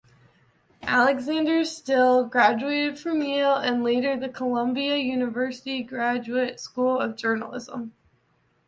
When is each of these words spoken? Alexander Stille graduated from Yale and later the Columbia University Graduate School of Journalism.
Alexander 0.81 1.63
Stille 1.63 2.25
graduated 2.25 2.97
from 2.97 3.21
Yale 3.21 3.57
and 3.57 3.83
later 3.83 4.19
the 4.19 4.29
Columbia 4.29 4.97
University 4.97 5.83
Graduate 5.83 6.59
School 6.59 6.99
of 6.99 7.15
Journalism. 7.15 7.93